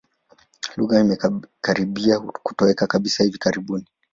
[0.77, 3.85] Lugha imekaribia kutoweka kabisa hivi karibuni.